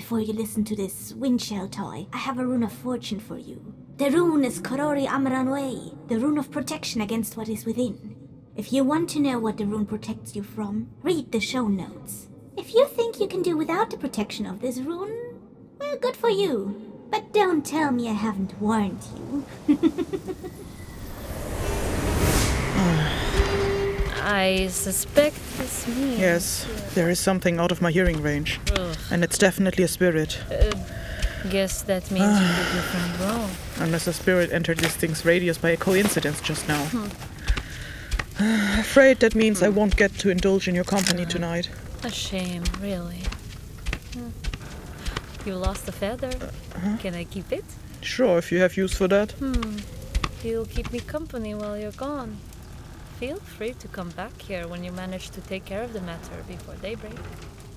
[0.00, 3.74] Before you listen to this windshell toy, I have a rune of fortune for you.
[3.98, 8.16] The rune is Korori Amaranwei, the rune of protection against what is within.
[8.56, 12.28] If you want to know what the rune protects you from, read the show notes.
[12.56, 15.38] If you think you can do without the protection of this rune,
[15.78, 16.80] well, good for you.
[17.10, 19.44] But don't tell me I haven't warned you.
[24.30, 26.20] I suspect this means.
[26.20, 28.60] Yes, there is something out of my hearing range.
[28.76, 28.96] Ugh.
[29.10, 30.38] And it's definitely a spirit.
[30.48, 30.70] Uh,
[31.50, 33.50] guess that means you did your friend wrong.
[33.84, 36.84] Unless a spirit entered this thing's radius by a coincidence just now.
[36.84, 38.78] Hmm.
[38.80, 41.68] Afraid that means I won't get to indulge in your company tonight.
[42.04, 43.24] A shame, really.
[44.14, 44.30] Hmm.
[45.44, 46.30] You lost a feather.
[47.00, 47.64] Can I keep it?
[48.00, 49.32] Sure, if you have use for that.
[49.32, 49.78] Hmm.
[50.44, 52.38] You'll keep me company while you're gone.
[53.20, 56.42] Feel free to come back here when you manage to take care of the matter
[56.48, 57.18] before daybreak.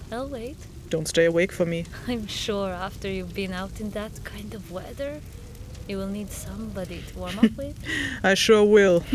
[0.10, 0.56] I'll wait.
[0.90, 1.86] Don't stay awake for me.
[2.08, 5.20] I'm sure after you've been out in that kind of weather,
[5.86, 7.78] you will need somebody to warm up with.
[8.24, 9.04] I sure will.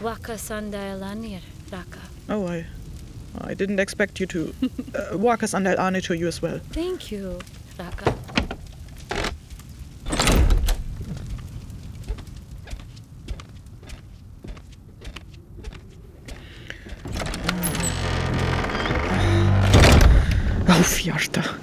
[0.00, 2.00] Waka Sandaelanir, Raka.
[2.30, 2.64] Oh, I.
[3.42, 4.54] I didn't expect you to.
[4.94, 6.60] Uh, us under Arne to you as well.
[6.70, 7.40] Thank you,
[7.78, 8.14] Raka.
[20.84, 21.58] Fjarta.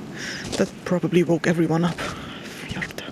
[0.58, 1.98] That probably woke everyone up.
[2.66, 3.06] Fjarta.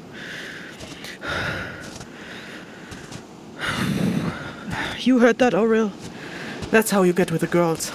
[5.06, 5.92] You heard that, Auril?
[6.72, 7.92] That's how you get with the girls.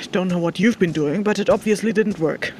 [0.00, 2.52] I don't know what you've been doing, but it obviously didn't work.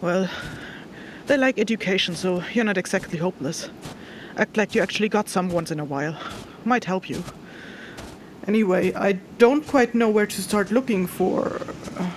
[0.00, 0.28] Well,
[1.26, 3.68] they like education, so you're not exactly hopeless.
[4.36, 6.16] Act like you actually got some once in a while.
[6.64, 7.22] Might help you.
[8.48, 11.60] Anyway, I don't quite know where to start looking for
[11.98, 12.10] uh,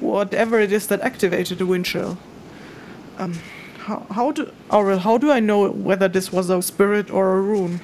[0.00, 2.18] whatever it is that activated the wind shell.
[3.16, 3.38] Um,
[3.78, 4.50] how, how do?
[4.70, 7.80] How do I know whether this was a spirit or a rune?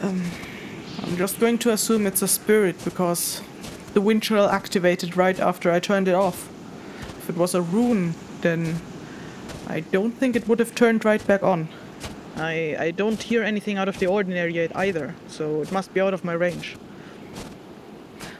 [0.00, 0.22] Um,
[1.02, 3.42] I'm just going to assume it's a spirit because
[3.92, 6.48] the wind shell activated right after I turned it off.
[7.18, 8.80] If it was a rune, then
[9.68, 11.68] I don't think it would have turned right back on.
[12.36, 16.00] I, I don't hear anything out of the ordinary yet either, so it must be
[16.00, 16.76] out of my range.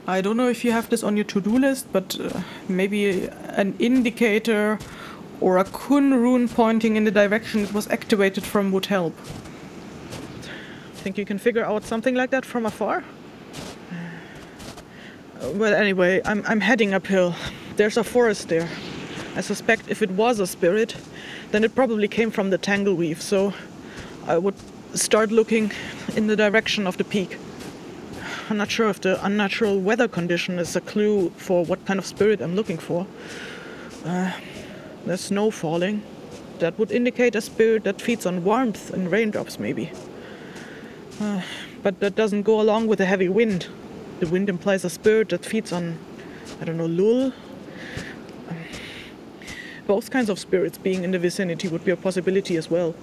[0.06, 3.28] I don't know if you have this on your to do list, but uh, maybe
[3.56, 4.78] an indicator
[5.41, 9.15] or a kun rune pointing in the direction it was activated from would help.
[10.97, 13.05] Think you can figure out something like that from afar?
[15.41, 17.34] Uh, Well, anyway, I'm, I'm heading uphill.
[17.76, 18.69] There's a forest there.
[19.37, 20.97] I suspect if it was a spirit,
[21.50, 23.53] then it probably came from the Tangleweave, so
[24.27, 24.55] I would
[24.95, 25.71] start looking
[26.17, 27.39] in the direction of the peak.
[28.49, 32.07] I'm not sure if the unnatural weather condition is a clue for what kind of
[32.07, 33.07] spirit I'm looking for.
[34.05, 34.33] Uh,
[35.05, 36.03] there's snow falling.
[36.59, 39.91] That would indicate a spirit that feeds on warmth and raindrops, maybe.
[41.21, 41.43] Uh,
[41.83, 43.67] but that doesn't go along with the heavy wind.
[44.20, 45.99] The wind implies a spirit that feeds on,
[46.62, 47.32] I don't know, lul.
[48.49, 48.56] Um,
[49.87, 52.94] Both kinds of spirits being in the vicinity would be a possibility as well.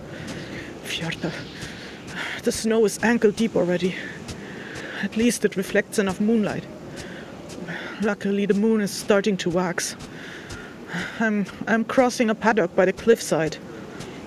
[2.44, 3.96] The snow is ankle deep already.
[5.04, 6.66] At least it reflects enough moonlight.
[8.02, 9.96] Luckily, the moon is starting to wax.
[11.20, 13.58] I'm, I'm crossing a paddock by the cliffside.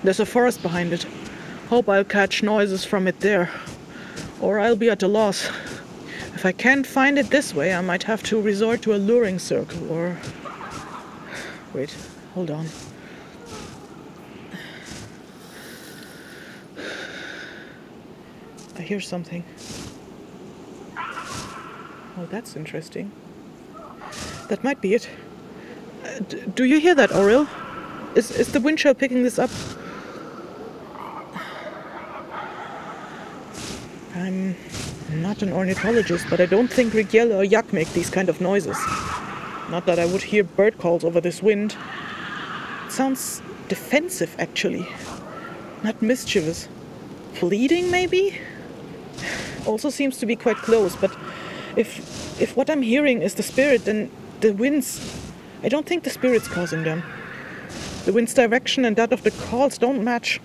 [0.03, 1.05] There's a forest behind it.
[1.69, 3.49] Hope I'll catch noises from it there.
[4.41, 5.45] Or I'll be at a loss.
[6.33, 9.39] If I can't find it this way, I might have to resort to a luring
[9.39, 10.17] circle or.
[11.73, 11.95] Wait,
[12.33, 12.67] hold on.
[18.85, 19.43] Hear something.
[20.95, 23.11] Oh, that's interesting.
[24.47, 25.09] That might be it.
[26.03, 26.19] Uh,
[26.53, 27.47] do you hear that, Auril?
[28.13, 29.49] Is, is the wind shell picking this up?
[34.13, 34.55] I'm
[35.09, 38.77] not an ornithologist, but I don't think Rigiel or Yak make these kind of noises.
[39.71, 41.75] Not that I would hear bird calls over this wind.
[42.85, 44.87] It sounds defensive, actually.
[45.81, 46.67] Not mischievous.
[47.33, 48.39] Pleading, maybe?
[49.65, 51.15] Also seems to be quite close, but
[51.75, 54.09] if if what I'm hearing is the spirit, then
[54.41, 54.99] the winds.
[55.63, 57.03] I don't think the spirit's causing them.
[58.05, 60.39] The wind's direction and that of the calls don't match.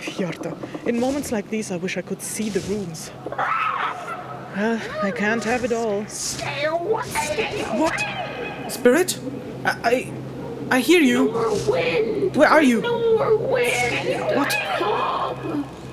[0.00, 0.56] Hjarta,
[0.86, 3.10] in moments like these, I wish I could see the runes.
[3.26, 6.06] Well, I can't have it all.
[6.06, 7.02] Stay away.
[7.74, 8.72] What?
[8.72, 9.18] Spirit?
[9.64, 9.70] I,
[10.70, 11.32] I, I hear you.
[11.32, 12.36] More wind.
[12.36, 12.80] Where are you?
[12.80, 14.36] More wind.
[14.36, 14.56] What?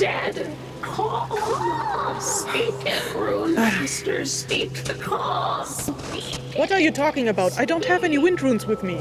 [0.03, 0.53] Dead.
[0.81, 2.19] Calm.
[2.19, 3.61] Speak it, Rune ah.
[3.79, 4.25] Master.
[4.25, 5.65] Speak the calm.
[5.65, 7.57] Speak What are you talking about?
[7.57, 8.97] I don't have any wind runes with me.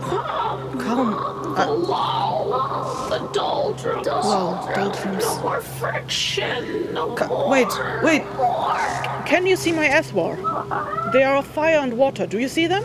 [0.00, 0.78] calm.
[0.78, 1.10] Calm.
[1.56, 1.74] The uh.
[1.74, 3.08] lull.
[3.10, 4.06] The doldrums.
[4.06, 5.24] Lull, doldrums.
[5.24, 6.94] No more friction.
[6.94, 7.50] No Ca- more.
[7.50, 7.66] wait,
[8.04, 8.24] wait.
[8.36, 8.78] More.
[9.26, 10.36] Can you see my Athwar?
[11.12, 12.28] They are of fire and water.
[12.28, 12.84] Do you see them?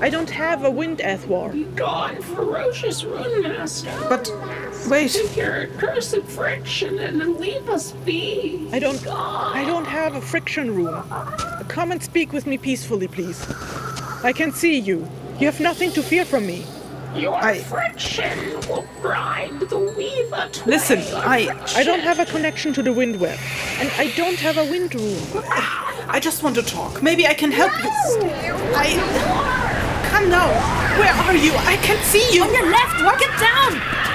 [0.00, 1.52] I don't have a wind Athwar.
[1.76, 3.92] Gone, ferocious Rune Master.
[4.08, 4.30] But
[4.86, 8.68] wait, Take your accursed friction and then leave us be.
[8.72, 11.02] I don't I don't have a friction room.
[11.68, 13.44] Come and speak with me peacefully, please.
[14.24, 15.08] I can see you.
[15.38, 16.64] You have nothing to fear from me.
[17.14, 18.38] Your I- friction
[18.68, 23.18] will grind the weaver to Listen, I I don't have a connection to the wind
[23.20, 23.38] web.
[23.80, 25.18] And I don't have a wind room.
[26.08, 27.02] I just want to talk.
[27.02, 27.90] Maybe I can help you.
[28.74, 28.86] I
[30.10, 30.48] Come now.
[30.98, 31.52] Where are you?
[31.54, 32.42] I can see you.
[32.42, 33.20] On your left!
[33.20, 34.07] Get down!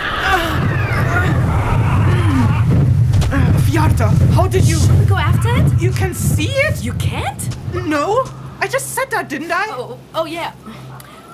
[3.66, 4.78] Vyarta, how did you
[5.08, 5.82] Go after it?
[5.82, 6.84] You can see it?
[6.84, 7.50] You can't?
[7.74, 8.26] No.
[8.60, 9.68] I just said that, didn't I?
[9.70, 10.54] Oh, oh yeah.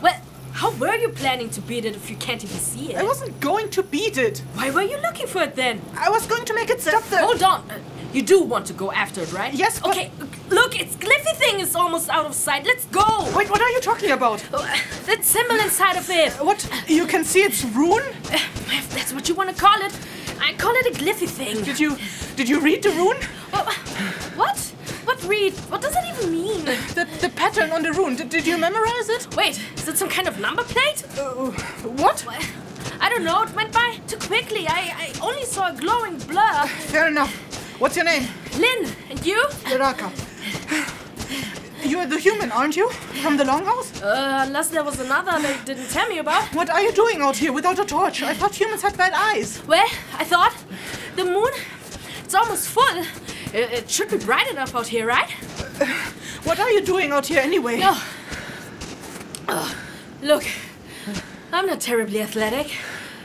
[0.02, 0.20] Well,
[0.54, 2.98] how were you planning to beat it if you can't even see it?
[2.98, 4.40] I wasn't going to beat it.
[4.56, 5.82] Why were you looking for it then?
[5.96, 7.64] I was going to make it stop the Hold on.
[8.14, 9.54] You do want to go after it, right?
[9.54, 10.12] Yes, but- Okay,
[10.50, 12.66] look, its glyphy thing is almost out of sight.
[12.66, 13.06] Let's go!
[13.36, 14.44] Wait, what are you talking about?
[14.54, 14.66] Oh,
[15.06, 16.32] That symbol inside of it.
[16.34, 16.68] What?
[16.88, 18.04] You can see its rune?
[18.72, 19.94] If that's what you want to call it.
[20.42, 21.64] I call it a glyphy thing.
[21.64, 21.98] Did you
[22.36, 23.18] did you read the rune?
[23.54, 23.66] Oh,
[24.36, 24.58] what?
[25.06, 25.54] What read?
[25.70, 26.66] What does it even mean?
[26.66, 28.16] The the pattern on the rune.
[28.16, 29.36] Did, did you memorize it?
[29.36, 31.04] Wait, is it some kind of number plate?
[31.18, 31.52] Uh,
[32.02, 32.26] what?
[33.02, 34.68] I don't know, it went by too quickly.
[34.68, 36.66] I, I only saw a glowing blur.
[36.92, 37.34] Fair enough.
[37.80, 38.28] What's your name?
[38.58, 39.42] Lyn, and you?
[39.64, 40.12] Iraka.
[41.90, 42.90] You're the human, aren't you?
[43.24, 44.04] From the longhouse?
[44.04, 46.44] Uh, unless there was another they didn't tell me about.
[46.54, 48.22] What are you doing out here without a torch?
[48.22, 49.66] I thought humans had bad eyes.
[49.66, 49.88] Well,
[50.18, 50.54] I thought
[51.16, 51.52] the moon,
[52.26, 52.98] it's almost full.
[53.54, 55.30] It, it should be bright enough out here, right?
[56.44, 57.80] What are you doing out here anyway?
[57.80, 57.96] No.
[59.48, 59.76] Oh,
[60.22, 60.44] look,
[61.52, 62.72] I'm not terribly athletic.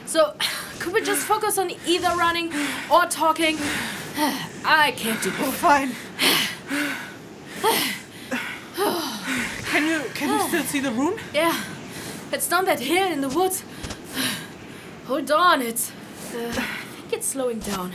[0.06, 0.34] So,
[0.78, 2.52] could we just focus on either running
[2.88, 3.58] or talking?
[4.16, 5.54] I can't do both.
[5.54, 5.92] Fine.
[9.70, 11.18] Can you can you still see the rune?
[11.32, 11.56] Yeah,
[12.32, 13.64] it's down that hill in the woods.
[15.06, 15.90] Hold on, it's.
[16.34, 17.92] Uh, I think it's slowing down.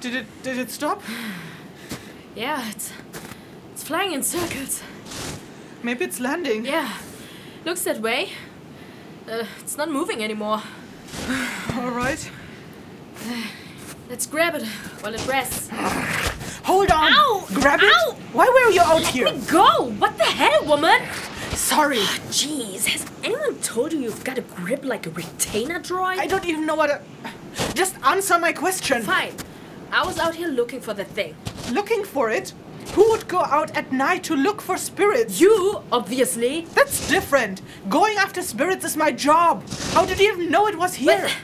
[0.00, 1.02] Did it did it stop?
[2.34, 2.92] Yeah, it's.
[3.72, 4.82] It's flying in circles.
[5.82, 6.64] Maybe it's landing.
[6.66, 6.90] Yeah,
[7.64, 8.30] looks that way.
[9.28, 10.62] Uh, it's not moving anymore.
[11.74, 12.30] All right.
[14.08, 14.64] Let's grab it
[15.00, 15.68] while it rests.
[16.62, 17.12] Hold on.
[17.12, 17.46] Ow!
[17.54, 17.92] Grab it.
[17.92, 18.16] Ow!
[18.32, 19.26] Why were you out here?
[19.26, 19.90] Let me go!
[19.98, 21.02] What the hell, woman?
[21.50, 21.98] Sorry.
[22.00, 26.18] Ah, jeez, has anyone told you you've got a grip like a retainer droid?
[26.18, 26.90] I don't even know what.
[26.90, 27.02] A...
[27.74, 29.02] Just answer my question.
[29.02, 29.34] Fine.
[29.90, 31.34] I was out here looking for the thing.
[31.72, 32.52] Looking for it?
[32.94, 35.40] Who would go out at night to look for spirits?
[35.40, 36.66] You, obviously.
[36.74, 37.60] That's different.
[37.88, 39.68] Going after spirits is my job.
[39.92, 41.22] How did you even know it was here?
[41.22, 41.36] But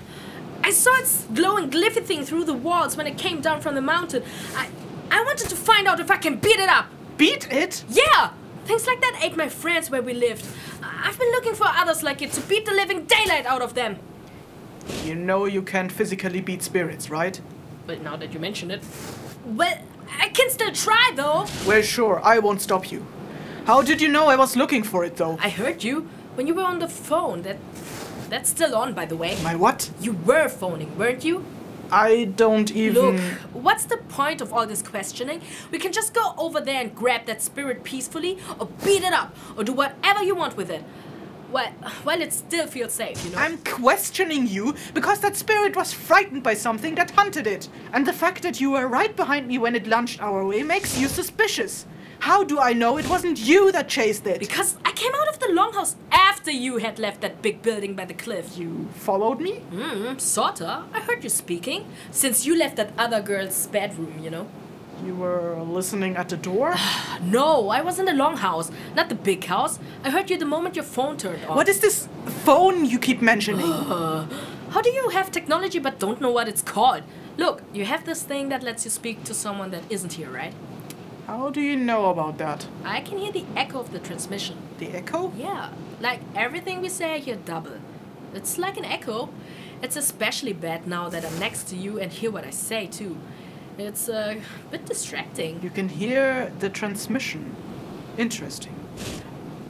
[0.65, 3.81] I saw its glowing glyphy thing through the walls when it came down from the
[3.81, 4.23] mountain.
[4.55, 4.69] I,
[5.11, 6.87] I wanted to find out if I can beat it up.
[7.17, 7.85] Beat it?
[7.89, 8.31] Yeah!
[8.65, 10.47] Things like that ate my friends where we lived.
[10.83, 13.75] I- I've been looking for others like it to beat the living daylight out of
[13.75, 13.99] them.
[15.05, 17.41] You know you can't physically beat spirits, right?
[17.87, 18.83] But now that you mention it.
[19.45, 19.77] Well,
[20.21, 21.47] I can still try though.
[21.67, 23.05] Well, sure, I won't stop you.
[23.67, 25.39] How did you know I was looking for it, though?
[25.41, 27.43] I heard you when you were on the phone.
[27.43, 27.59] That
[28.33, 29.37] that's still on, by the way.
[29.43, 29.91] My what?
[30.01, 31.45] You were phoning, weren't you?
[31.91, 33.03] I don't even.
[33.03, 33.21] Look,
[33.53, 35.43] what's the point of all this questioning?
[35.71, 39.37] We can just go over there and grab that spirit peacefully, or beat it up,
[39.57, 40.83] or do whatever you want with it.
[41.51, 41.71] Well,
[42.07, 43.37] well, it still feels safe, you know.
[43.37, 47.69] I'm questioning you because that spirit was frightened by something that hunted it.
[47.93, 50.99] And the fact that you were right behind me when it lunged our way makes
[50.99, 51.85] you suspicious.
[52.23, 54.39] How do I know it wasn't you that chased it?
[54.39, 58.05] Because I came out of the longhouse after you had left that big building by
[58.05, 58.57] the cliff.
[58.57, 59.55] you followed me?
[59.75, 60.85] Hmm, sorta.
[60.93, 61.85] I heard you speaking.
[62.13, 64.47] Since you left that other girl's bedroom, you know.
[65.05, 66.77] You were listening at the door?
[67.21, 69.81] No, I was in the longhouse, not the big house.
[70.05, 71.57] I heard you the moment your phone turned off.
[71.57, 72.09] What is this
[72.45, 73.67] phone you keep mentioning?
[74.75, 77.03] How do you have technology but don't know what it's called?
[77.37, 80.55] Look, you have this thing that lets you speak to someone that isn't here, right?
[81.27, 82.67] How do you know about that?
[82.85, 84.57] I can hear the echo of the transmission.
[84.79, 85.33] The echo?
[85.37, 87.79] Yeah, like everything we say, I hear double.
[88.35, 89.29] It's like an echo.
[89.83, 93.17] It's especially bad now that I'm next to you and hear what I say too.
[93.79, 95.63] It's uh, a bit distracting.
[95.63, 97.55] You can hear the transmission.
[98.19, 98.75] Interesting.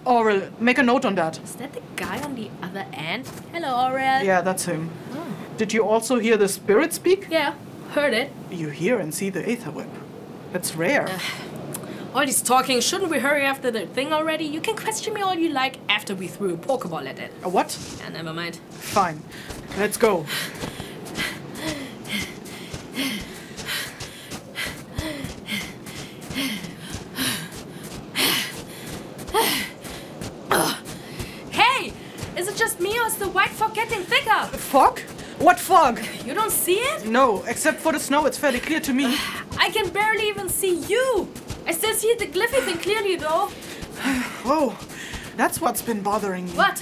[0.06, 1.38] Auril, make a note on that.
[1.44, 3.26] Is that the guy on the other end?
[3.52, 4.24] Hello, Auril.
[4.24, 4.90] Yeah, that's him.
[5.56, 7.28] Did you also hear the spirit speak?
[7.30, 7.54] Yeah,
[7.90, 8.32] heard it.
[8.50, 9.88] You hear and see the Aether Web.
[10.52, 11.08] That's rare.
[12.14, 14.44] All this talking, shouldn't we hurry after the thing already?
[14.44, 17.32] You can question me all you like after we threw a Pokeball at it.
[17.42, 17.74] A what?
[18.00, 18.56] Yeah, never mind.
[18.68, 19.22] Fine.
[19.78, 20.26] Let's go.
[31.50, 31.94] Hey!
[32.36, 34.44] Is it just me or is the white fog getting thicker?
[34.58, 35.00] Fog?
[35.38, 35.98] What fog?
[36.26, 37.06] You don't see it?
[37.06, 39.16] No, except for the snow, it's fairly clear to me.
[39.82, 41.28] I can barely even see you!
[41.66, 43.50] I still see the glyphy thing clearly though.
[44.44, 44.78] Oh,
[45.36, 46.52] that's what's been bothering me.
[46.52, 46.76] What?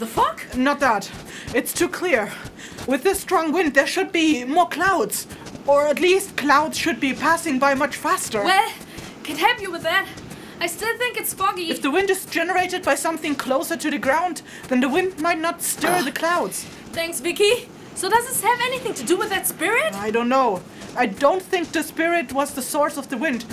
[0.00, 0.40] The fog?
[0.56, 1.08] Not that.
[1.54, 2.32] It's too clear.
[2.88, 5.28] With this strong wind, there should be more clouds.
[5.64, 8.42] Or at least clouds should be passing by much faster.
[8.42, 8.72] Well,
[9.22, 10.08] can help you with that.
[10.58, 11.70] I still think it's foggy.
[11.70, 15.38] if the wind is generated by something closer to the ground, then the wind might
[15.38, 16.64] not stir the clouds.
[16.92, 17.68] Thanks, Vicky.
[17.94, 19.94] So does this have anything to do with that spirit?
[19.94, 20.62] I don't know.
[20.96, 23.44] I don't think the spirit was the source of the wind,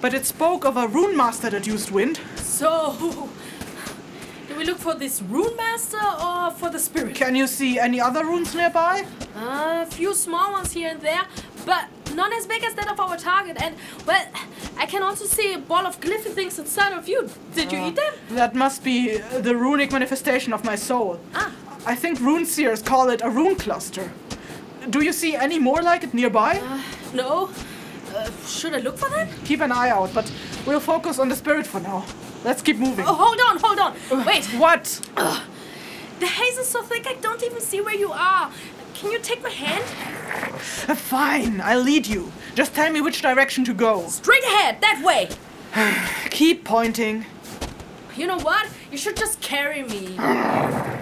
[0.00, 2.20] but it spoke of a rune master that used wind.
[2.36, 2.96] So,
[4.48, 7.14] do we look for this rune master or for the spirit?
[7.14, 9.06] Can you see any other runes nearby?
[9.36, 11.22] A few small ones here and there,
[11.64, 13.62] but none as big as that of our target.
[13.62, 14.26] And, well,
[14.76, 17.28] I can also see a ball of glyphy things inside of you.
[17.54, 18.14] Did you eat them?
[18.30, 21.20] That must be uh, the runic manifestation of my soul.
[21.34, 21.52] Ah.
[21.86, 24.10] I think rune seers call it a rune cluster.
[24.88, 26.60] Do you see any more like it nearby?
[27.12, 27.50] No.
[28.14, 29.28] Uh, should I look for them?
[29.44, 30.30] Keep an eye out, but
[30.66, 32.04] we'll focus on the spirit for now.
[32.44, 33.04] Let's keep moving.
[33.06, 34.24] Oh, hold on, hold on.
[34.26, 34.84] Wait, What?
[36.18, 38.50] the haze is so thick I don't even see where you are.
[38.94, 39.84] Can you take my hand?
[40.88, 42.32] Uh, Fine, I'll lead you.
[42.54, 44.06] Just tell me which direction to go.
[44.08, 45.28] Straight ahead, that way.
[46.30, 47.24] Keep pointing.
[48.16, 48.68] You know what?
[48.90, 50.16] You should just carry me.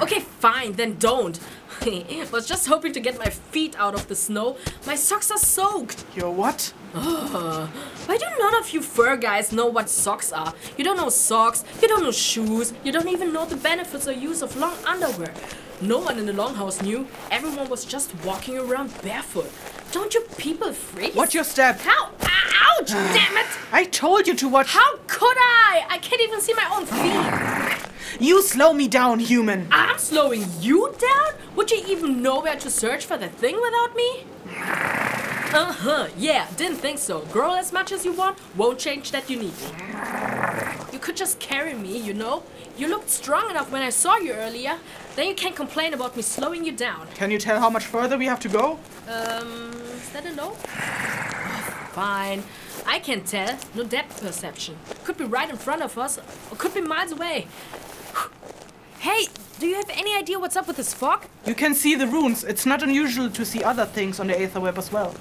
[0.01, 1.41] Okay, fine, then don't.
[2.33, 4.57] Was just hoping to get my feet out of the snow.
[4.87, 6.05] My socks are soaked.
[6.15, 6.73] Your what?
[6.93, 10.55] Why do none of you fur guys know what socks are?
[10.77, 14.13] You don't know socks, you don't know shoes, you don't even know the benefits or
[14.13, 15.33] use of long underwear.
[15.81, 17.07] No one in the longhouse knew.
[17.31, 19.51] Everyone was just walking around barefoot.
[19.93, 21.15] Don't you people freeze?
[21.15, 21.79] Watch your step.
[21.81, 22.11] How?
[22.23, 22.91] Ah, ouch!
[22.91, 23.11] Ah.
[23.15, 23.47] damn it!
[23.73, 24.69] I told you to watch.
[24.69, 25.87] How could I?
[25.89, 27.91] I can't even see my own feet.
[28.21, 29.69] You slow me down, human.
[29.71, 31.41] I'm slowing you down?
[31.55, 34.25] Would you even know where to search for the thing without me?
[35.51, 37.21] Uh huh, yeah, didn't think so.
[37.33, 39.69] Grow as much as you want, won't change that you need me.
[40.93, 42.43] You could just carry me, you know?
[42.77, 44.77] You looked strong enough when I saw you earlier.
[45.17, 47.09] Then you can't complain about me slowing you down.
[47.15, 48.79] Can you tell how much further we have to go?
[49.09, 50.51] Um, is that a no?
[51.93, 52.43] Fine.
[52.87, 53.59] I can tell.
[53.75, 54.77] No depth perception.
[55.05, 56.19] Could be right in front of us,
[56.51, 57.47] or could be miles away.
[59.01, 59.29] Hey,
[59.61, 61.25] do you have any idea what's up with this fog?
[61.47, 62.43] You can see the runes.
[62.43, 65.15] It's not unusual to see other things on the Aether Web as well.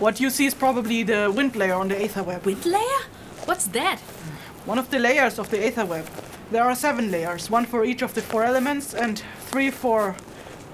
[0.00, 2.46] What you see is probably the wind layer on the Aether Web.
[2.46, 3.02] Wind layer?
[3.44, 3.98] What's that?
[4.64, 6.06] One of the layers of the Aether Web.
[6.50, 10.16] There are seven layers, one for each of the four elements, and three for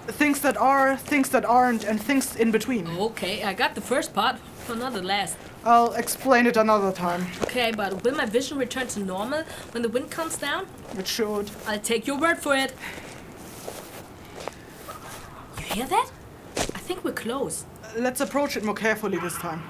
[0.06, 2.87] things that are, things that aren't, and things in between.
[2.87, 4.37] Okay, I got the first part,
[4.68, 5.37] but not the last.
[5.64, 7.26] I'll explain it another time.
[7.42, 9.42] Okay, but will my vision return to normal
[9.73, 10.68] when the wind comes down?
[10.97, 11.50] It should.
[11.66, 12.73] I'll take your word for it.
[15.59, 16.12] You hear that?
[16.56, 17.64] I think we're close.
[17.96, 19.60] Let's approach it more carefully this time.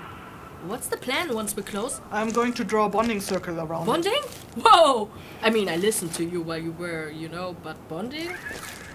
[0.67, 2.01] What's the plan once we're close?
[2.11, 3.85] I'm going to draw a bonding circle around.
[3.85, 3.87] it.
[3.87, 4.23] Bonding?
[4.57, 5.11] Whoa!
[5.43, 8.33] I mean, I listened to you while you were, you know, but bonding?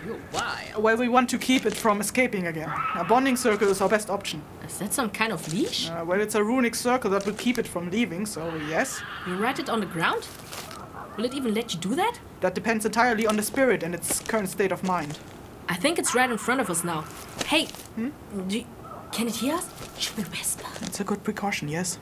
[0.06, 0.84] You're wild.
[0.84, 2.70] Well, we want to keep it from escaping again.
[2.96, 4.42] A bonding circle is our best option.
[4.66, 5.90] Is that some kind of leash?
[5.90, 9.02] Uh, well, it's a runic circle that will keep it from leaving, so yes.
[9.28, 10.28] You write it on the ground?
[11.16, 12.20] Will it even let you do that?
[12.42, 15.20] That depends entirely on the spirit and its current state of mind.
[15.70, 17.06] I think it's right in front of us now.
[17.46, 18.66] Hey, do you-
[19.12, 19.68] can it hear us?
[19.98, 20.68] Should we whisper?
[20.82, 21.96] It's a good precaution, yes.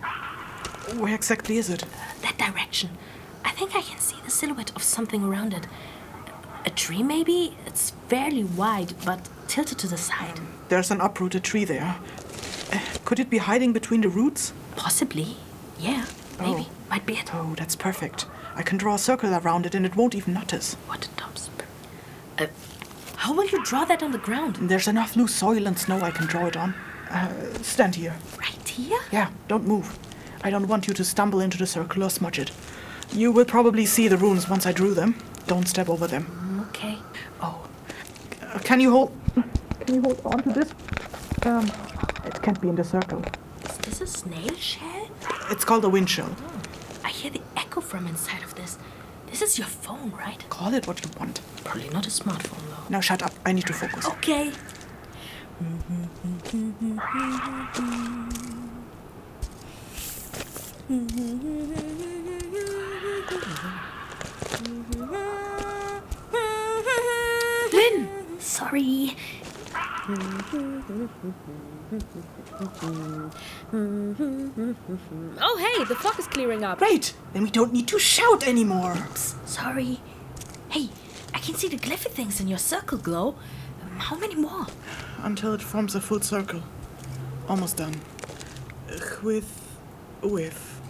[0.98, 1.84] Where exactly is it?
[2.22, 2.89] That direction.
[3.46, 5.68] I think I can see the silhouette of something around it.
[6.66, 7.58] A tree, maybe?
[7.66, 10.39] It's fairly wide, but tilted to the side.
[10.70, 11.96] There's an uprooted tree there.
[12.72, 14.54] Uh, Could it be hiding between the roots?
[14.75, 15.38] Possibly.
[15.80, 16.06] Yeah,
[16.39, 16.68] maybe.
[16.68, 16.72] Oh.
[16.89, 17.34] Might be it.
[17.34, 18.25] Oh, that's perfect.
[18.56, 20.74] I can draw a circle around it and it won't even notice.
[20.88, 21.63] What a dump sp-
[22.38, 22.48] Uh,
[23.16, 24.58] how will you draw that on the ground?
[24.62, 26.74] There's enough loose soil and snow I can draw it on.
[27.10, 27.30] Uh,
[27.62, 28.16] stand here.
[28.38, 29.00] Right here?
[29.12, 29.98] Yeah, don't move.
[30.44, 32.51] I don't want you to stumble into the circle or smudge it.
[33.12, 35.16] You will probably see the runes once I drew them.
[35.48, 36.68] Don't step over them.
[36.70, 36.98] Okay.
[37.42, 37.68] Oh.
[38.42, 39.12] Uh, can you hold.
[39.86, 40.72] Can you hold on to this?
[41.46, 41.66] Um,
[42.25, 43.24] it can't be in the circle.
[43.66, 45.10] Is this a snail shell?
[45.50, 46.36] It's called a wind shell.
[47.04, 48.78] I hear the echo from inside of this.
[49.28, 50.44] This is your phone, right?
[50.50, 51.42] Call it what you want.
[51.63, 52.89] Probably not a smartphone, though.
[52.89, 53.34] Now shut up.
[53.46, 54.08] I need to focus.
[54.08, 54.51] Okay.
[56.51, 56.79] Lyn!
[68.39, 69.15] Sorry.
[75.41, 76.79] Oh, hey, the fog is clearing up.
[76.79, 77.13] Great!
[77.34, 78.98] Then we don't need to shout anymore.
[79.46, 80.00] Sorry.
[80.70, 80.89] Hey,
[81.32, 83.36] I can see the glyphic things in your circle glow.
[83.84, 84.65] Um, how many more?
[85.23, 86.61] Until it forms a full circle.
[87.47, 87.95] Almost done.
[89.23, 89.77] With.
[90.21, 90.81] with.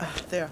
[0.00, 0.50] Ah, there.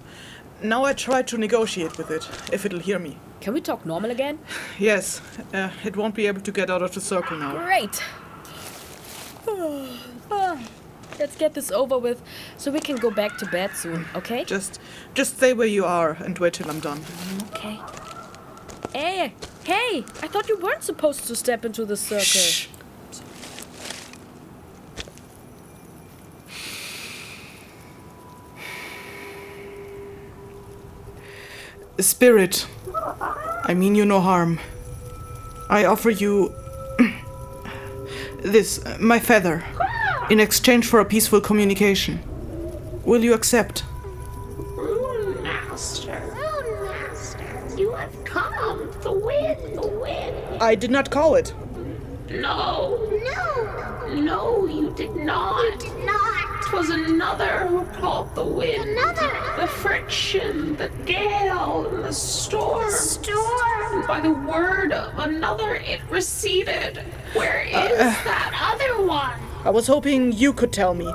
[0.63, 3.19] Now I try to negotiate with it, if it'll hear me.
[3.41, 4.39] Can we talk normal again?
[4.79, 5.21] Yes,
[5.55, 7.53] uh, it won't be able to get out of the circle now.
[7.65, 8.03] Great.
[10.29, 10.59] Ah,
[11.19, 12.21] Let's get this over with
[12.59, 14.45] so we can go back to bed soon, okay?
[14.45, 14.81] Just,
[15.15, 17.01] just stay where you are and wait till I'm done.
[17.53, 17.81] Okay.
[18.93, 19.33] Hey,
[19.65, 20.05] hey!
[20.23, 22.25] I thought you weren't supposed to step into the circle.
[22.25, 22.69] Shh.
[31.99, 32.67] Spirit,
[33.65, 34.61] I mean you no harm.
[35.69, 36.55] I offer you
[38.43, 39.65] this, uh, my feather,
[40.31, 42.21] in exchange for a peaceful communication.
[43.05, 43.85] Will you accept?
[44.57, 46.21] Rune Master.
[46.35, 47.77] Rune Master.
[47.77, 48.91] You have come.
[49.03, 49.79] The wind.
[49.79, 50.63] The wind.
[50.63, 51.55] I did not call it.
[52.29, 53.09] No.
[53.25, 54.15] No.
[54.15, 55.63] No, you did not.
[55.65, 56.63] You did not.
[56.63, 58.91] Twas another who called the wind.
[58.91, 59.46] Another.
[59.57, 62.91] The friction, the gale, and the storm.
[62.91, 64.07] storm.
[64.07, 66.99] By the word of another, it receded.
[67.33, 69.41] Where uh, is that other one?
[69.65, 71.07] I was hoping you could tell me.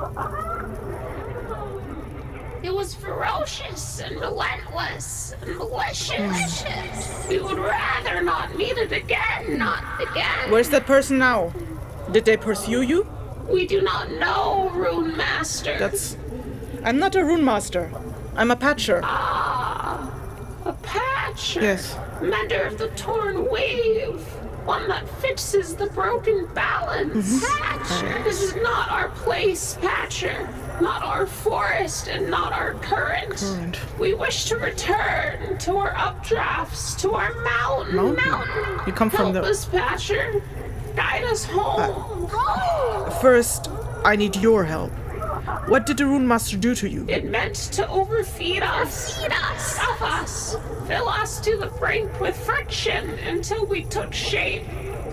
[2.64, 6.64] It was ferocious and relentless and malicious.
[6.64, 7.30] Hmm.
[7.30, 10.50] We would rather not meet it again, not again.
[10.50, 11.54] Where's that person now?
[12.12, 13.08] Did they pursue you?
[13.48, 15.78] We do not know, Rune Master.
[15.78, 16.18] That's.
[16.84, 17.92] I'm not a rune master.
[18.36, 19.02] I'm a patcher.
[19.04, 20.12] Ah,
[20.66, 21.62] a patcher.
[21.62, 21.98] Yes.
[22.22, 24.22] Mender of the torn wave.
[24.66, 27.44] One that fixes the broken balance.
[27.60, 28.24] Patcher.
[28.24, 30.48] This is not our place, Patcher.
[30.80, 33.36] Not our forest and not our current.
[33.38, 33.80] Current.
[34.00, 37.96] We wish to return to our updrafts, to our mountain.
[38.16, 38.80] Mountain?
[38.86, 40.42] You come from Help the- us, Patcher.
[40.96, 42.28] Guide us home.
[42.30, 43.12] home.
[43.20, 43.70] First,
[44.06, 44.92] I need your help.
[45.68, 47.06] What did the rune master do to you?
[47.08, 49.22] It meant to overfeed us.
[49.22, 49.76] Feed us.
[49.76, 50.56] Stuff us.
[50.88, 54.64] Fill us to the brink with friction until we took shape.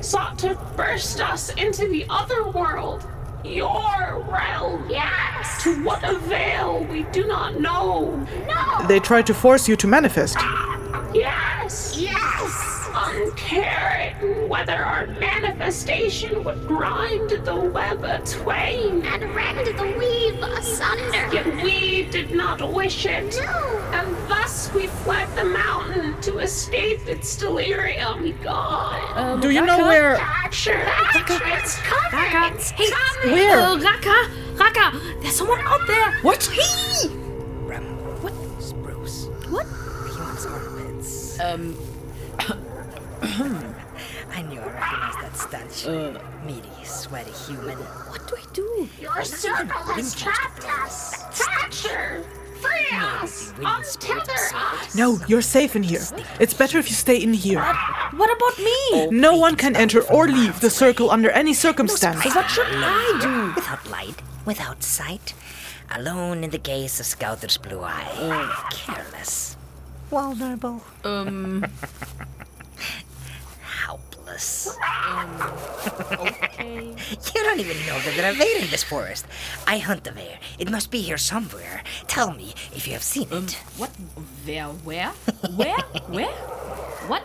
[0.01, 3.07] Sought to burst us into the other world.
[3.45, 4.87] Your realm.
[4.91, 5.63] Yes.
[5.63, 8.17] To what avail, we do not know.
[8.47, 8.87] No.
[8.87, 10.37] They tried to force you to manifest.
[10.39, 11.97] Ah, yes.
[11.99, 12.89] Yes.
[12.95, 14.15] Uncaring
[14.49, 19.05] whether our manifestation would grind the web a twain.
[19.07, 21.29] and rend the weave asunder.
[21.35, 23.37] Yet we did not wish it.
[23.45, 23.79] No.
[23.93, 28.39] And thus we fled the mountain to escape its delirium.
[28.43, 29.41] God.
[29.41, 30.17] Do you know where.
[30.17, 32.13] Patcher, Patcher, it's coming.
[32.13, 33.33] Raka, It's hey, coming.
[33.35, 33.59] Where?
[33.61, 36.13] Uh, Raka, Raka, there's someone out there.
[36.23, 36.43] What?
[36.45, 37.09] He
[38.23, 38.33] what?
[38.63, 39.27] Spruce.
[39.51, 39.67] What?
[39.67, 41.41] Humans armpits.
[41.41, 41.77] Um,
[44.31, 45.87] I knew I recognized that stench.
[45.87, 46.19] Uh.
[46.47, 47.79] Meaty, sweaty human.
[47.79, 48.89] what do I do?
[49.01, 51.25] Your circle has trapped us.
[51.39, 52.23] Patcher,
[52.61, 53.53] free us.
[53.59, 54.95] wind spirit Untether us.
[54.95, 56.03] No, you're safe in here.
[56.41, 57.63] It's better if you stay in here.
[58.17, 59.09] What about me?
[59.11, 62.25] No one can enter or leave the circle under any circumstance.
[62.35, 63.55] What should I do?
[63.55, 65.35] Without light, without sight,
[65.95, 68.55] alone in the gaze of Scouter's blue eye.
[68.71, 69.57] Careless.
[70.11, 71.65] vulnerable, Um,
[76.13, 76.95] okay.
[77.35, 79.27] You don't even know that there are bear in this forest.
[79.67, 80.39] I hunt the bear.
[80.59, 81.83] It must be here somewhere.
[82.07, 83.53] Tell me if you have seen it.
[83.77, 83.91] What?
[84.45, 84.67] Where?
[84.85, 85.13] Where?
[85.57, 85.81] Where?
[86.09, 86.35] Where?
[87.09, 87.25] What?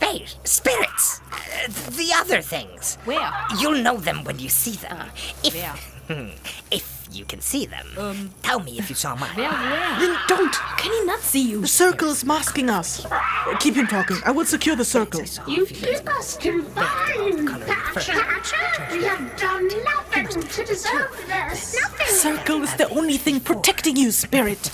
[0.00, 2.96] Bear, spirits, uh, the other things.
[3.04, 3.30] Where?
[3.60, 5.10] You'll know them when you see them.
[5.42, 5.74] if, where?
[6.08, 6.30] Hmm.
[6.70, 7.86] if you can see them.
[7.98, 9.30] Um, Tell me if you saw mine.
[9.34, 9.50] Where?
[9.50, 10.00] Where?
[10.00, 10.52] Lyn, don't!
[10.78, 11.60] Can he not see you?
[11.60, 13.06] The circle is masking us.
[13.60, 14.16] Keep him talking.
[14.24, 15.20] I will secure the circle.
[15.46, 17.66] You a few keep us confined, Colored.
[17.68, 18.12] Patcher.
[18.90, 21.74] We have done nothing to deserve this.
[21.80, 22.06] Nothing.
[22.06, 24.70] The circle is the only thing protecting you, spirit.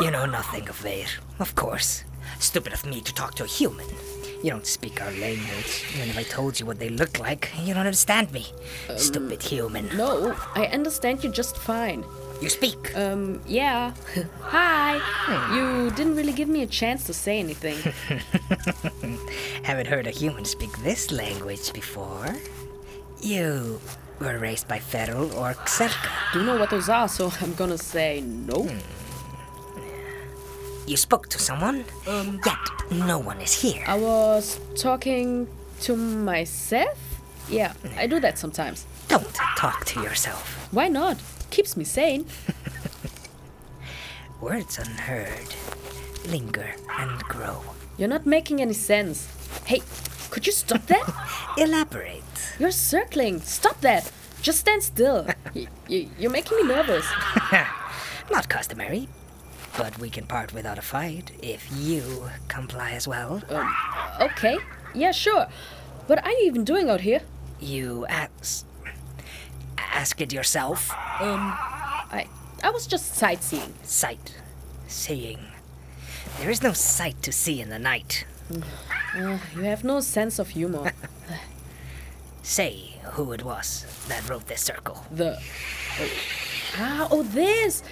[0.00, 1.06] You know nothing of Bear,
[1.38, 2.04] of course.
[2.38, 3.86] Stupid of me to talk to a human.
[4.42, 5.84] You don't speak our language.
[5.94, 8.46] Even if I told you what they look like, you don't understand me.
[8.96, 9.88] Stupid human.
[9.96, 12.04] No, I understand you just fine.
[12.40, 12.94] You speak.
[12.96, 13.94] Um, yeah.
[14.42, 15.00] Hi.
[15.56, 17.78] You didn't really give me a chance to say anything.
[19.62, 22.28] Haven't heard a human speak this language before.
[23.22, 23.80] You
[24.20, 26.32] were raised by Feral or Xelka.
[26.32, 27.08] Do you know what those are?
[27.08, 28.68] So I'm gonna say no.
[30.86, 32.58] You spoke to someone, um, yet
[32.92, 33.82] no one is here.
[33.88, 35.48] I was talking
[35.80, 36.96] to myself.
[37.48, 38.86] Yeah, I do that sometimes.
[39.08, 40.68] Don't talk to yourself.
[40.72, 41.16] Why not?
[41.50, 42.26] Keeps me sane.
[44.40, 45.54] Words unheard
[46.28, 47.62] linger and grow.
[47.98, 49.28] You're not making any sense.
[49.64, 49.80] Hey,
[50.30, 51.04] could you stop that?
[51.58, 52.22] Elaborate.
[52.58, 53.40] You're circling.
[53.40, 54.10] Stop that.
[54.42, 55.26] Just stand still.
[55.54, 57.06] Y- y- you're making me nervous.
[58.30, 59.08] Not customary,
[59.76, 63.42] but we can part without a fight if you comply as well.
[64.20, 64.58] Okay.
[64.94, 65.46] Yeah, sure.
[66.06, 67.20] What are you even doing out here?
[67.60, 68.64] You ask.
[69.78, 70.90] Ask it yourself.
[71.20, 71.52] Um,
[72.10, 72.26] I
[72.62, 73.74] I was just sightseeing.
[73.82, 74.34] Sight.
[74.86, 75.38] Seeing.
[76.38, 78.24] There is no sight to see in the night.
[79.14, 80.92] Uh, you have no sense of humor.
[82.42, 85.04] Say who it was that wrote this circle.
[85.10, 85.38] The
[86.00, 86.08] oh,
[86.76, 87.82] ah oh this.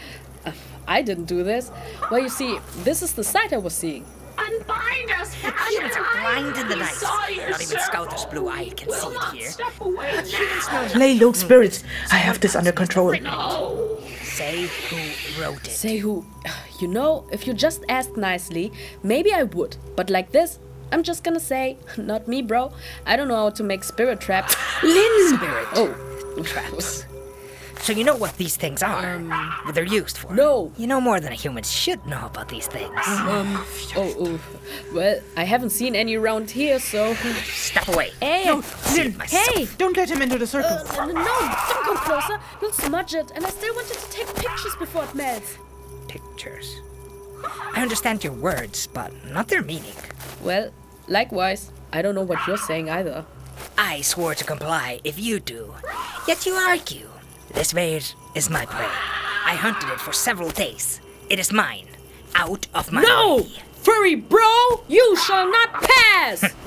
[0.46, 0.52] Uh,
[0.86, 1.70] I didn't do this.
[2.10, 4.04] Well, you see, this is the sight I was seeing.
[4.36, 6.98] Unbind us, Humans are blind in the night.
[7.02, 7.84] Not even circle.
[7.84, 9.50] Scouter's blue eye can see Will it here.
[9.50, 10.22] step away
[10.70, 10.92] now.
[10.98, 11.82] Lay low, spirit.
[12.10, 13.12] I have this under control.
[13.20, 13.98] No.
[14.22, 15.70] Say who wrote it.
[15.70, 16.24] Say who?
[16.80, 18.72] You know, if you just asked nicely,
[19.04, 19.76] maybe I would.
[19.94, 20.58] But like this,
[20.90, 22.72] I'm just gonna say, not me, bro.
[23.06, 24.56] I don't know how to make spirit traps.
[24.82, 25.68] Lyn Spirit.
[25.76, 27.04] Oh, Traps.
[27.84, 29.18] So you know what these things are?
[29.64, 30.34] what they're used for?
[30.34, 30.72] no.
[30.78, 32.96] You know more than a human should know about these things.
[33.06, 33.62] Um.
[33.94, 34.40] Oh, oh.
[34.94, 37.12] Well, I haven't seen any around here, so.
[37.44, 38.12] Step away.
[38.20, 38.58] Hey.
[38.62, 39.22] See it.
[39.24, 39.68] Hey.
[39.76, 40.78] Don't let him into the circle.
[40.98, 42.40] Uh, no, don't come closer.
[42.62, 45.58] You'll smudge it, and I still wanted to take pictures before it melts.
[46.08, 46.80] Pictures.
[47.74, 49.92] I understand your words, but not their meaning.
[50.42, 50.70] Well,
[51.06, 51.70] likewise.
[51.92, 53.26] I don't know what you're saying either.
[53.76, 55.74] I swore to comply if you do.
[56.26, 57.10] Yet you argue.
[57.52, 58.00] This bear
[58.34, 58.86] is my prey.
[59.46, 61.00] I hunted it for several days.
[61.28, 61.86] It is mine.
[62.34, 63.36] Out of my No!
[63.38, 63.52] way.
[63.82, 66.44] Furry bro, you shall not pass!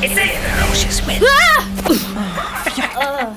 [0.00, 1.24] It's a ferocious wind.
[1.26, 2.54] Ah!
[2.98, 3.34] Uh,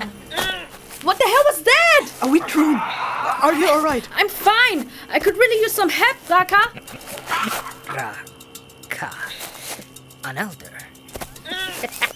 [1.04, 2.10] what the hell was that?
[2.22, 2.76] Are we through?
[2.76, 4.08] Are you alright?
[4.14, 4.90] I'm fine.
[5.10, 6.62] I could really use some help, Raka.
[7.90, 8.16] Ra.
[8.90, 9.32] Ka.
[10.26, 10.78] An elder.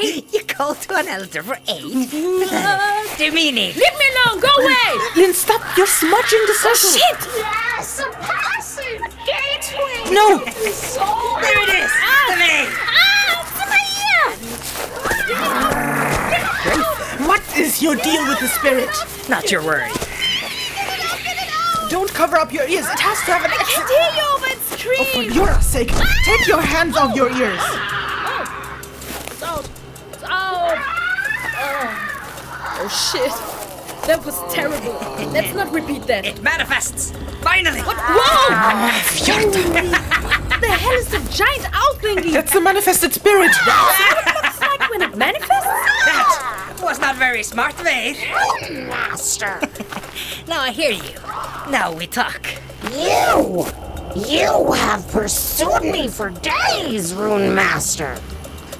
[0.00, 2.10] you call to an elder for aid?
[3.18, 3.74] Demeaning.
[3.74, 4.40] Leave me alone.
[4.40, 4.98] Go away.
[5.16, 5.60] Lyn, stop!
[5.76, 6.90] You're smudging the circle!
[6.90, 7.28] Shit!
[7.36, 10.14] Yes, a passage gateway.
[10.14, 10.38] No!
[10.70, 11.40] Soul.
[11.40, 11.90] There it is.
[11.94, 12.26] Ah.
[12.30, 12.68] The maid.
[17.26, 18.90] What is your deal with the spirit?
[19.28, 19.90] Not your worry.
[21.90, 22.86] Don't cover up your ears.
[22.86, 23.88] It has to have an exit.
[23.88, 24.68] Hear you over its
[25.00, 25.90] Oh, for your sake,
[26.24, 27.60] take your hands off your ears.
[32.90, 33.12] Oh.
[33.12, 33.30] shit.
[34.06, 34.94] That was terrible.
[35.32, 36.24] Let's not repeat that.
[36.24, 37.12] It manifests.
[37.42, 37.80] Finally.
[37.82, 37.96] What?
[37.98, 38.48] Whoa!
[40.60, 42.32] the hell is the giant owl thingy?
[42.32, 43.50] That's the manifested spirit.
[43.66, 45.66] Looks like when it manifests?
[46.06, 48.16] That was not very smart, maid.
[48.88, 49.60] Master.
[50.48, 51.12] Now I hear you.
[51.70, 52.46] Now we talk.
[52.92, 53.66] You!
[54.16, 58.18] You have pursued me for days, Rune Master.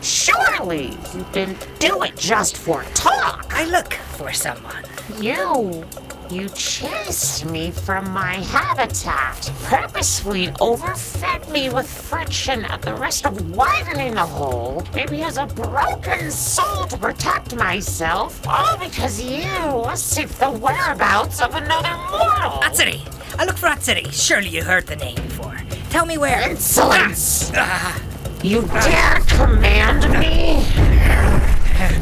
[0.02, 3.52] Surely you didn't do it just for talk.
[3.54, 4.84] I look for someone.
[5.20, 5.84] You.
[6.30, 13.56] You chased me from my habitat, purposefully overfed me with friction at the risk of
[13.56, 20.28] widening the hole, maybe as a broken soul to protect myself, all because you seek
[20.28, 22.60] the whereabouts of another mortal.
[22.60, 23.00] Atsuri.
[23.38, 24.12] I look for Atsuri.
[24.12, 25.58] Surely you heard the name before.
[25.88, 26.50] Tell me where.
[26.50, 27.50] Insolence!
[27.54, 28.07] Ah.
[28.42, 30.64] You dare command me?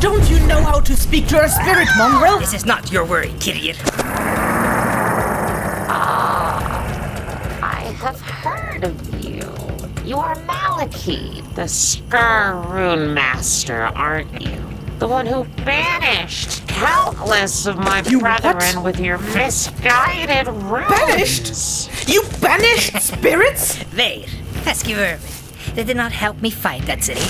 [0.00, 2.38] Don't you know how to speak to a spirit, mongrel?
[2.38, 3.80] This is not your worry, idiot.
[5.88, 9.40] Ah, I have heard of you.
[10.04, 14.60] You are Malaki, the Scar Rune Master, aren't you?
[14.98, 18.42] The one who banished countless of my You what?
[18.42, 20.88] brethren with your misguided runes.
[20.88, 22.08] Banished?
[22.08, 23.82] You banished spirits?
[23.92, 24.26] There.
[24.64, 25.18] Pesky vermin.
[25.76, 27.20] They did not help me fight that city.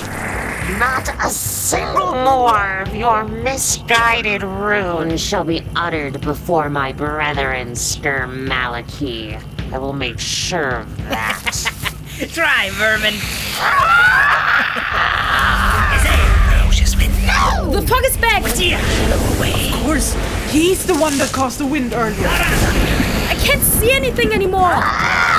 [0.79, 8.29] Not a single more of your misguided runes shall be uttered before my brethren, Stir
[8.29, 9.43] Malaki.
[9.73, 11.43] I will make sure of that.
[12.33, 13.15] Try, vermin.
[16.63, 17.13] Ferocious wind.
[17.29, 18.45] Oh, the fog is back!
[18.55, 18.79] Dear,
[19.09, 19.71] go away.
[19.73, 20.15] Of course,
[20.51, 22.29] he's the one that caused the wind earlier.
[22.29, 24.71] I can't see anything anymore!
[24.71, 25.36] Ah!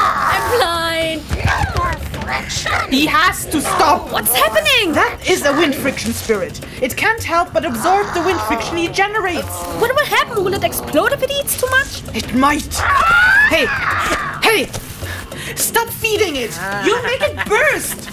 [2.28, 2.92] I'm!
[2.92, 4.12] He has to stop.
[4.12, 4.94] What's happening?
[4.94, 6.60] That is a wind friction spirit.
[6.82, 9.48] It can't help but absorb the wind friction he generates.
[9.80, 10.44] What will happen?
[10.44, 12.16] Will it explode if it eats too much?
[12.16, 12.74] It might.
[13.50, 13.66] Hey,
[14.44, 14.66] hey,
[15.56, 16.58] stop feeding it.
[16.86, 18.12] You'll make it burst.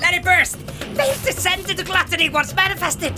[0.00, 0.58] Let it burst.
[0.94, 3.12] They've descended to gluttony once manifested.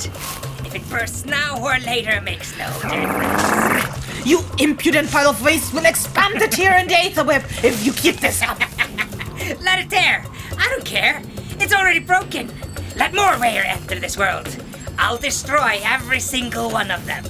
[0.64, 4.26] If it bursts now or later makes no difference.
[4.26, 7.92] You impudent pile of waste will expand the tear in the aether web if you
[7.92, 8.58] keep this up.
[9.60, 10.24] Let it tear.
[10.58, 11.20] I don't care.
[11.60, 12.50] It's already broken.
[12.96, 14.48] Let more Rare enter this world.
[14.98, 17.24] I'll destroy every single one of them.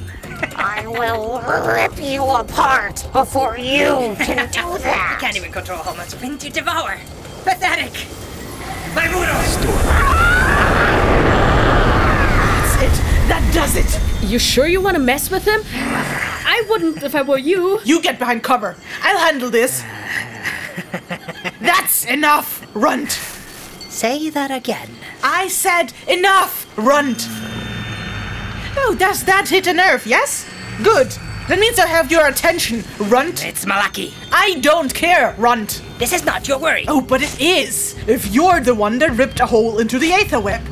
[0.57, 1.41] I will
[1.73, 5.17] rip you apart before you can do that.
[5.17, 6.99] I can't even control how much wind you devour.
[7.45, 7.93] Pathetic.
[8.95, 9.33] My Mudo!
[12.59, 13.03] That's it.
[13.29, 14.29] That does it.
[14.29, 15.61] You sure you want to mess with him?
[15.73, 17.81] I wouldn't if I were you.
[17.85, 18.77] You get behind cover.
[19.03, 19.83] I'll handle this.
[21.61, 23.13] That's enough, Runt.
[23.89, 24.91] Say that again.
[25.23, 27.27] I said enough, Runt.
[28.77, 30.49] Oh, does that hit a nerve, yes?
[30.83, 31.09] Good.
[31.49, 33.45] That means I have your attention, Runt.
[33.45, 34.15] It's Malaki.
[34.33, 35.83] I don't care, Runt.
[35.99, 36.85] This is not your worry.
[36.89, 37.97] Oh, but it is.
[38.09, 40.63] If you're the one that ripped a hole into the Aether web.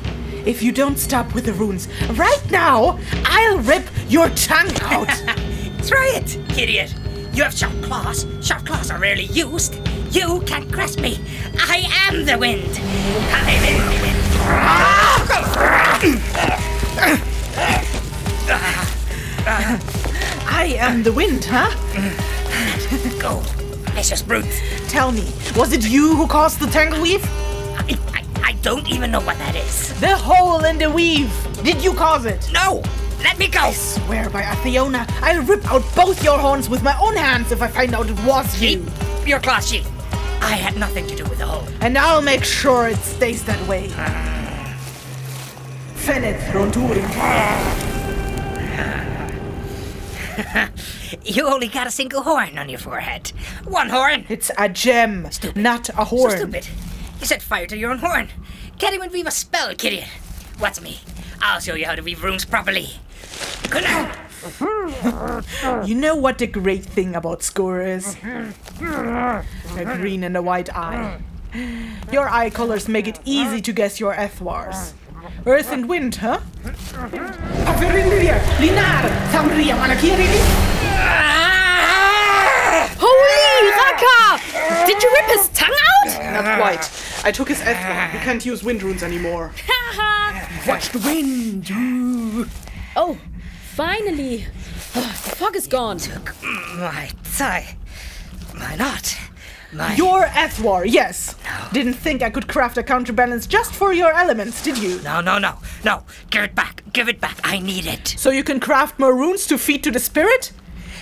[0.47, 5.09] If you don't stop with the runes right now, I'll rip your tongue out.
[5.87, 6.95] Try it, idiot.
[7.33, 8.27] You have sharp claws.
[8.41, 9.75] Sharp claws are rarely used.
[10.11, 11.21] You can't grasp me.
[11.57, 12.81] I am the wind.
[13.33, 14.17] I'm in the wind.
[20.49, 21.71] I am the wind, huh?
[23.21, 23.39] Go,
[23.93, 24.45] vicious brute.
[24.89, 27.25] Tell me, was it you who caused the tangle weave?
[27.25, 29.99] I, I, I don't even know what that is.
[30.01, 31.33] The hole in the weave.
[31.63, 32.51] Did you cause it?
[32.53, 32.83] No!
[33.23, 33.71] Let me go!
[33.71, 37.69] Swear by Atheona, I'll rip out both your horns with my own hands if I
[37.69, 38.85] find out it was you.
[39.19, 40.00] Keep your claws sheath.
[40.41, 41.67] I had nothing to do with the hole.
[41.81, 43.91] And I'll make sure it stays that way.
[43.93, 44.77] Ah.
[45.95, 47.07] Fenet Ronturin.
[51.25, 53.29] You only got a single horn on your forehead.
[53.65, 54.25] One horn.
[54.29, 56.31] It's a gem, not a horn.
[56.31, 56.69] So stupid.
[57.21, 58.29] You set fire to your own horn.
[58.79, 60.09] Can't even weave a spell, idiot.
[60.61, 61.01] Watch me.
[61.43, 62.89] I'll show you how to weave runes properly.
[63.71, 64.17] Good night.
[65.87, 68.17] You know what the great thing about Score is?
[68.23, 69.45] A
[69.99, 71.21] green and a white eye.
[72.13, 74.93] Your eye colors make it easy to guess your Ethwars.
[75.47, 76.41] Earth and wind, huh?
[76.65, 80.29] Averilia, Linar, Thamria, Malakiri.
[82.99, 84.87] Holy Raka!
[84.87, 86.45] Did you rip his tongue out?
[86.45, 86.91] Not quite.
[87.25, 88.13] I took his Ethwar.
[88.13, 89.53] We can't use wind runes anymore.
[90.67, 91.71] Watch the wind.
[92.97, 93.17] Oh,
[93.81, 94.45] finally.
[94.95, 95.97] Oh, the fog is gone.
[95.97, 96.35] Took
[96.77, 97.77] My tie.
[98.55, 99.17] My knot.
[99.73, 99.95] My.
[99.95, 101.35] Your Ethwar, yes.
[101.45, 101.69] No.
[101.73, 105.01] Didn't think I could craft a counterbalance just for your elements, did you?
[105.01, 106.03] No, no, no, no.
[106.29, 106.83] Give it back.
[106.93, 107.39] Give it back.
[107.43, 108.07] I need it.
[108.19, 110.53] So you can craft more runes to feed to the spirit?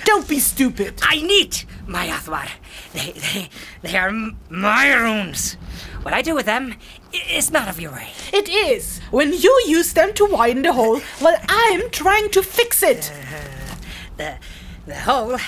[0.05, 1.01] Don't be stupid.
[1.03, 2.49] I need my Athwar.
[2.93, 3.49] They, they,
[3.83, 5.55] they are m- my runes.
[6.03, 6.77] What I do with them
[7.14, 8.09] i- is not of your way.
[8.33, 12.83] It is when you use them to widen the hole while I'm trying to fix
[12.83, 13.12] it.
[14.16, 14.37] The,
[14.87, 15.38] the hole.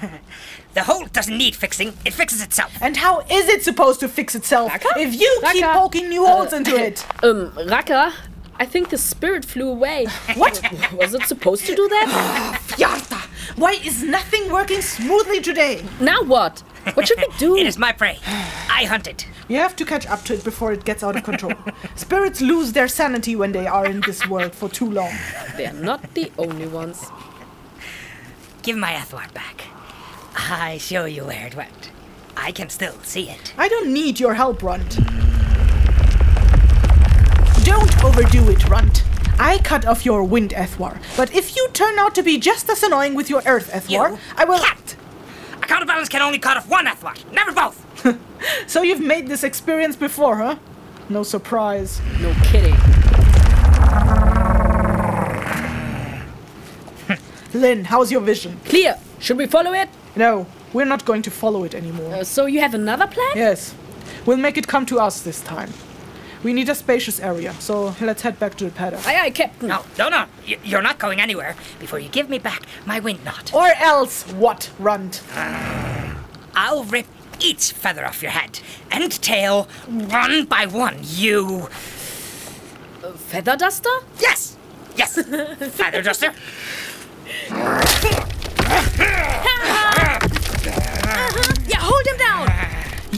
[0.74, 1.94] the hole doesn't need fixing.
[2.04, 2.72] It fixes itself.
[2.80, 6.74] And how is it supposed to fix itself if you keep poking new holes into
[6.76, 7.04] it?
[7.22, 8.12] Um, Raka,
[8.58, 10.06] I think the spirit flew away.
[10.34, 10.60] What?
[10.92, 12.60] Was it supposed to do that?
[12.78, 15.84] Yarta, why is nothing working smoothly today?
[16.00, 16.60] now what?
[16.94, 17.56] What should we do?
[17.60, 18.18] It is my prey.
[18.70, 19.26] I hunt it.
[19.48, 21.52] You have to catch up to it before it gets out of control.
[21.96, 25.12] Spirits lose their sanity when they are in this world for too long.
[25.56, 27.06] They're not the only ones.
[28.62, 29.64] Give my Athwar back.
[30.36, 31.90] I show you where it went.
[32.36, 33.54] I can still see it.
[33.56, 34.96] I don't need your help, Runt.
[37.64, 39.02] Don't overdo it, Runt.
[39.38, 42.82] I cut off your wind Ethwar, but if you turn out to be just as
[42.82, 44.58] annoying with your earth Ethwar, You I will.
[44.58, 44.96] Cat!
[45.62, 47.82] A counterbalance can only cut off one Ethwar, never both.
[48.66, 50.56] So you've made this experience before, huh?
[51.08, 52.00] No surprise.
[52.20, 52.74] No kidding.
[57.54, 58.60] Lyn, how's your vision?
[58.66, 58.98] Clear.
[59.18, 59.88] Should we follow it?
[60.16, 62.14] No, we're not going to follow it anymore.
[62.14, 63.32] Uh, so you have another plan?
[63.34, 63.74] Yes,
[64.26, 65.72] we'll make it come to us this time.
[66.46, 69.04] We need a spacious area, so let's head back to the paddock.
[69.04, 69.66] Aye, aye, Captain.
[69.68, 70.26] No, no, no.
[70.46, 73.52] Y- You're not going anywhere before you give me back my wind knot.
[73.52, 75.24] Or else what, Runt?
[75.34, 76.22] Ah,
[76.54, 77.06] I'll rip
[77.40, 78.60] each feather off your head
[78.92, 80.98] and tail one by one.
[81.02, 81.62] You.
[83.32, 83.90] Feather duster?
[84.20, 84.56] Yes!
[84.96, 85.14] Yes!
[85.72, 86.32] Feather duster.
[88.68, 90.18] Uh-huh.
[91.08, 91.54] Uh-huh.
[91.68, 92.45] Yeah, hold him down.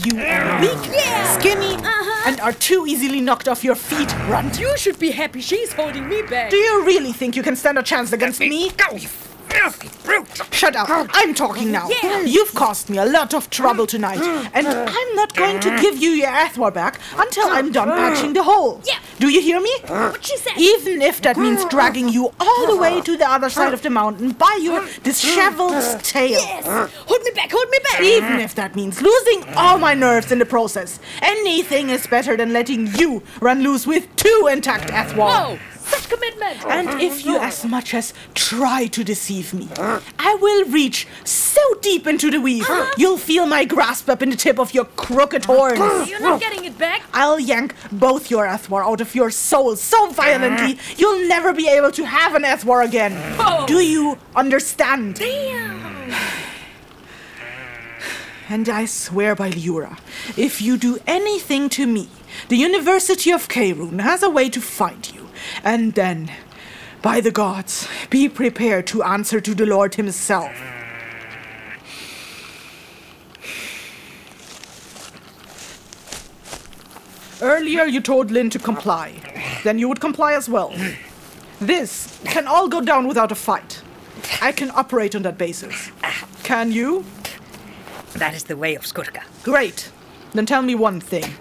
[0.05, 1.37] You are weak, yeah.
[1.37, 2.29] skinny, uh-huh.
[2.29, 4.57] and are too easily knocked off your feet, Runt.
[4.57, 6.51] You should be happy she's holding me back.
[6.51, 8.71] Do you really think you can stand a chance against me?
[8.77, 9.09] Go, you
[9.59, 10.27] filthy brute!
[10.53, 10.87] Shut up.
[10.89, 11.89] I'm talking now.
[11.89, 12.21] Yeah.
[12.21, 14.21] You've caused me a lot of trouble tonight,
[14.53, 18.43] and I'm not going to give you your Athwar back until I'm done patching the
[18.43, 18.81] hole.
[18.85, 18.99] Yeah.
[19.19, 19.73] Do you hear me?
[19.87, 20.53] What she said?
[20.57, 23.89] Even if that means dragging you all the way to the other side of the
[23.89, 26.31] mountain by your disheveled tail.
[26.31, 26.65] Yes.
[26.65, 28.01] Hold me back, hold me back.
[28.01, 30.99] Even if that means losing all my nerves in the process.
[31.21, 35.57] Anything is better than letting you run loose with two intact Athwar.
[35.57, 36.65] Whoa, such commitment.
[36.65, 36.99] And mm-hmm.
[36.99, 42.29] if you as much as try to deceive me, I will reach so deep into
[42.31, 42.93] the weave, uh-huh.
[42.97, 46.09] you'll feel my grasp up in the tip of your crooked horns.
[46.09, 47.03] You're not getting it back.
[47.13, 50.95] I'll yank both your Athwar out of your soul so violently uh-huh.
[50.97, 53.13] you'll never be able to have an Athwar again.
[53.39, 53.65] Oh.
[53.67, 55.15] Do you understand?
[55.15, 56.13] Damn.
[58.49, 59.99] And I swear by Lyura,
[60.35, 62.09] if you do anything to me,
[62.47, 65.18] the University of Kaerun has a way to find you.
[65.63, 66.31] And then,
[67.01, 70.51] by the gods, be prepared to answer to the Lord himself.
[77.41, 79.13] Earlier, you told Lyn to comply.
[79.63, 80.73] Then you would comply as well.
[81.61, 83.81] This can all go down without a fight.
[84.41, 85.91] I can operate on that basis.
[86.43, 87.05] Can you?
[88.13, 89.23] That is the way of Skurka.
[89.43, 89.89] Great.
[90.33, 91.33] Then tell me one thing.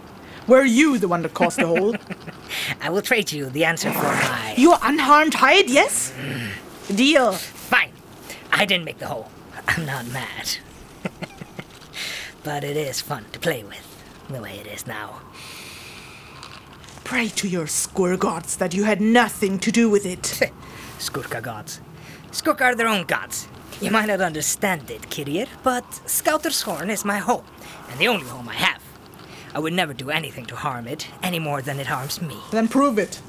[0.48, 1.94] Were you the one that caused the hole?
[2.80, 4.54] I will trade you the answer for my.
[4.56, 6.14] Your unharmed hide, yes?
[6.92, 7.32] Deal.
[7.32, 7.92] Fine.
[8.50, 9.30] I didn't make the hole.
[9.68, 10.56] I'm not mad.
[12.42, 13.86] but it is fun to play with,
[14.30, 15.20] the way it is now.
[17.04, 20.22] Pray to your squir gods that you had nothing to do with it.
[20.98, 21.82] Skurka gods.
[22.32, 23.48] Skurka are their own gods.
[23.82, 27.44] You might not understand it, Kirir, but Scouter's Horn is my home,
[27.90, 28.87] and the only home I have.
[29.54, 32.36] I would never do anything to harm it, any more than it harms me.
[32.50, 33.20] Then prove it.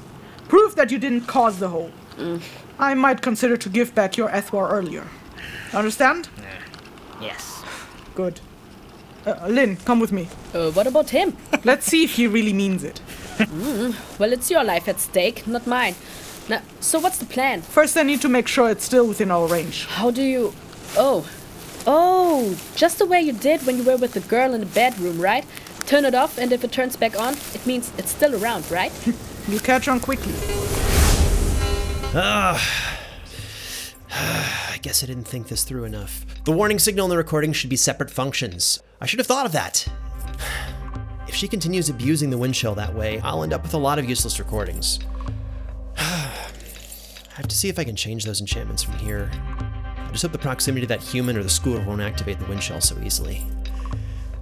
[0.48, 1.90] Prove that you didn't cause the hole.
[2.78, 5.06] I might consider to give back your Athwar earlier.
[5.72, 6.28] Understand?
[7.20, 7.62] Yes.
[8.14, 8.40] Good.
[9.26, 10.28] Uh, Lyn, come with me.
[10.54, 11.36] Uh, what about him?
[11.64, 13.00] Let's see if he really means it.
[14.18, 15.94] Well, it's your life at stake, not mine.
[16.48, 17.62] Now, so what's the plan?
[17.62, 19.86] First, I need to make sure it's still within our range.
[19.86, 20.52] How do you.
[20.96, 21.28] Oh.
[21.86, 25.20] Oh, just the way you did when you were with the girl in the bedroom,
[25.20, 25.46] right?
[25.86, 28.92] Turn it off, and if it turns back on, it means it's still around, right?
[29.48, 30.34] You'll catch on quickly.
[32.14, 32.98] Ah.
[34.72, 36.24] I guess I didn't think this through enough.
[36.44, 38.82] The warning signal and the recording should be separate functions.
[39.00, 39.86] I should have thought of that.
[41.28, 44.00] If she continues abusing the wind shell that way, I'll end up with a lot
[44.00, 44.98] of useless recordings.
[45.96, 46.32] I
[47.34, 49.30] have to see if I can change those enchantments from here.
[49.96, 52.64] I just hope the proximity to that human or the scooter won't activate the wind
[52.64, 53.46] shell so easily.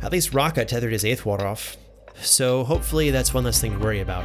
[0.03, 1.77] At least Raka tethered his Athwar off,
[2.21, 4.25] so hopefully that's one less thing to worry about.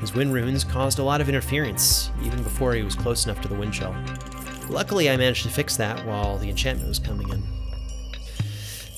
[0.00, 3.48] His wind runes caused a lot of interference, even before he was close enough to
[3.48, 3.94] the wind shell.
[4.68, 7.42] Luckily, I managed to fix that while the enchantment was coming in.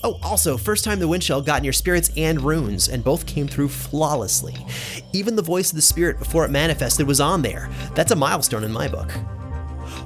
[0.03, 3.49] Oh, also, first time the wind shell got near spirits and runes, and both came
[3.49, 4.55] through flawlessly.
[5.13, 7.71] Even the voice of the spirit before it manifested was on there.
[7.95, 9.11] That's a milestone in my book.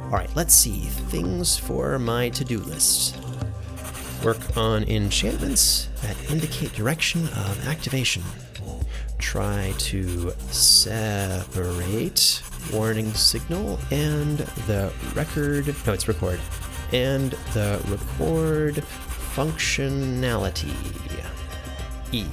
[0.05, 0.81] Alright, let's see.
[1.11, 3.18] Things for my to do list.
[4.25, 8.23] Work on enchantments that indicate direction of activation.
[9.19, 12.43] Try to separate
[12.73, 15.75] warning signal and the record.
[15.87, 16.41] No, it's record.
[16.93, 18.85] And the record
[19.35, 20.75] functionality.
[22.13, 22.27] E.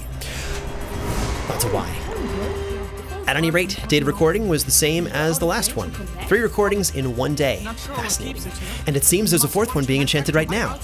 [1.47, 1.87] That's a Y.
[3.27, 5.91] At any rate, data recording was the same as the last one.
[6.27, 7.63] Three recordings in one day.
[7.75, 8.43] Fascinating.
[8.87, 10.79] And it seems there's a fourth one being enchanted right now.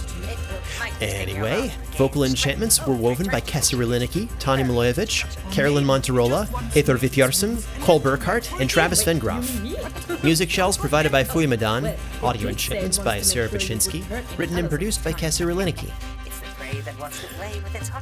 [1.01, 7.99] Anyway, vocal enchantments were woven by Kessir Riliniki, Tanja Milojevic, Carollyn Monterola, Eyþór Viðarsson, Cole
[7.99, 10.23] Burkhart, and Travis Vengroff.
[10.23, 14.05] Music shells provided by Fuimadane, audio enchantments by Sarah Buchynski,
[14.37, 15.91] written and produced by Kessir Riliniki.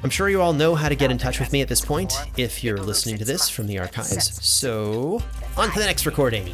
[0.04, 2.14] I'm sure you all know how to get in touch with me at this point
[2.38, 4.46] if you're listening to this from the archives.
[4.46, 5.24] So,
[5.58, 6.54] on to the next recording.